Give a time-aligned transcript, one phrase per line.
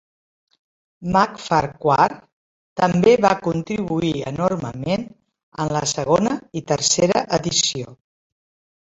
[1.15, 2.07] Macfarquhar
[2.81, 7.99] també va contribuir enormement en la segona i tercera edició.